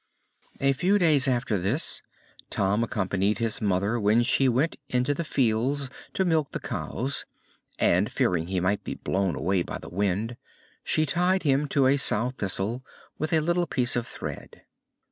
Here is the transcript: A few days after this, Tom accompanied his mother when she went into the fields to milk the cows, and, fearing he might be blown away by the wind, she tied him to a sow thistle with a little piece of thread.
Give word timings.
A 0.59 0.73
few 0.73 0.97
days 0.97 1.27
after 1.27 1.59
this, 1.59 2.01
Tom 2.49 2.83
accompanied 2.83 3.37
his 3.37 3.61
mother 3.61 3.99
when 3.99 4.23
she 4.23 4.49
went 4.49 4.77
into 4.89 5.13
the 5.13 5.23
fields 5.23 5.91
to 6.13 6.25
milk 6.25 6.53
the 6.53 6.59
cows, 6.59 7.27
and, 7.77 8.11
fearing 8.11 8.47
he 8.47 8.59
might 8.59 8.83
be 8.83 8.95
blown 8.95 9.35
away 9.35 9.61
by 9.61 9.77
the 9.77 9.89
wind, 9.89 10.37
she 10.83 11.05
tied 11.05 11.43
him 11.43 11.67
to 11.67 11.85
a 11.85 11.97
sow 11.97 12.31
thistle 12.31 12.83
with 13.19 13.31
a 13.31 13.41
little 13.41 13.67
piece 13.67 13.95
of 13.95 14.07
thread. 14.07 14.63